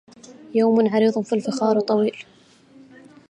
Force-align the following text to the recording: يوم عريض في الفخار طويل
يوم 0.55 0.87
عريض 0.89 1.21
في 1.21 1.35
الفخار 1.35 1.79
طويل 1.79 2.17